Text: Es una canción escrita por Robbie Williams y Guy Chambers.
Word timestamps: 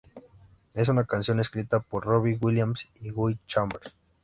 Es 0.73 0.87
una 0.89 1.03
canción 1.05 1.39
escrita 1.39 1.79
por 1.79 2.05
Robbie 2.05 2.39
Williams 2.41 2.87
y 3.01 3.11
Guy 3.11 3.37
Chambers. 3.45 3.93